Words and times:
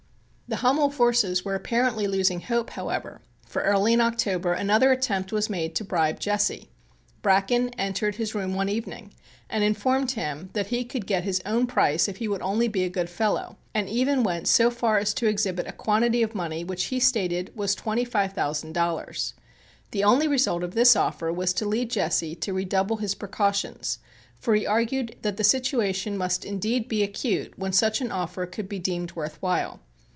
The 0.47 0.57
Hummel 0.57 0.89
forces 0.89 1.45
were 1.45 1.55
apparently 1.55 2.07
losing 2.07 2.41
hope, 2.41 2.71
however, 2.71 3.21
for 3.47 3.61
early 3.61 3.93
in 3.93 4.01
October 4.01 4.51
another 4.51 4.91
attempt 4.91 5.31
was 5.31 5.49
made 5.49 5.75
to 5.75 5.85
bribe 5.85 6.19
Jesse. 6.19 6.69
Bracken 7.21 7.69
entered 7.77 8.15
his 8.15 8.35
room 8.35 8.53
one 8.53 8.67
evening 8.67 9.13
and 9.49 9.63
informed 9.63 10.11
him 10.11 10.49
that 10.51 10.67
he 10.67 10.83
could 10.83 11.07
get 11.07 11.23
his 11.23 11.41
own 11.45 11.67
price 11.67 12.09
if 12.09 12.17
he 12.17 12.27
would 12.27 12.41
only 12.41 12.67
be 12.67 12.83
a 12.83 12.89
good 12.89 13.09
fellow, 13.09 13.55
and 13.73 13.87
even 13.87 14.23
went 14.23 14.45
so 14.45 14.69
far 14.69 14.97
as 14.97 15.13
to 15.13 15.25
exhibit 15.27 15.67
a 15.67 15.71
quantity 15.71 16.21
of 16.21 16.35
money 16.35 16.65
which 16.65 16.83
he 16.87 16.99
stated 16.99 17.55
was 17.55 17.73
twenty 17.73 18.03
five 18.03 18.33
thousand 18.33 18.73
dollars. 18.73 19.33
The 19.91 20.03
only 20.03 20.27
result 20.27 20.63
of 20.63 20.73
this 20.75 20.97
offer 20.97 21.31
was 21.31 21.53
to 21.53 21.65
lead 21.65 21.89
Jesse 21.89 22.35
to 22.35 22.51
redouble 22.53 22.97
his 22.97 23.15
precautions, 23.15 23.99
for 24.37 24.53
he 24.53 24.67
argued 24.67 25.15
that 25.21 25.37
the 25.37 25.45
situation 25.45 26.17
must 26.17 26.43
indeed 26.43 26.89
be 26.89 27.03
acute 27.03 27.57
when 27.57 27.71
such 27.71 28.01
an 28.01 28.11
offer 28.11 28.45
could 28.45 28.67
be 28.67 28.79
deemed 28.79 29.13
worth 29.13 29.41
while. 29.41 29.79